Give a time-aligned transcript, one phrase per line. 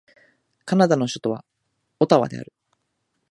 [0.65, 1.45] カナダの首都は
[1.99, 2.51] オタワである